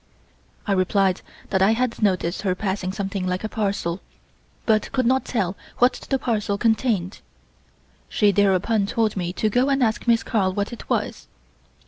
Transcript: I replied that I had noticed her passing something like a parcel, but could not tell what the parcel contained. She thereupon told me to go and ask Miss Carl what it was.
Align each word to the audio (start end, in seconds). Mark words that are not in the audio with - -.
I 0.65 0.71
replied 0.71 1.21
that 1.51 1.61
I 1.61 1.73
had 1.73 2.01
noticed 2.01 2.41
her 2.41 2.55
passing 2.55 2.91
something 2.91 3.27
like 3.27 3.43
a 3.43 3.47
parcel, 3.47 4.01
but 4.65 4.91
could 4.91 5.05
not 5.05 5.25
tell 5.25 5.55
what 5.77 5.93
the 6.09 6.17
parcel 6.17 6.57
contained. 6.57 7.19
She 8.09 8.31
thereupon 8.31 8.87
told 8.87 9.15
me 9.15 9.31
to 9.33 9.47
go 9.47 9.69
and 9.69 9.83
ask 9.83 10.07
Miss 10.07 10.23
Carl 10.23 10.53
what 10.53 10.73
it 10.73 10.89
was. 10.89 11.27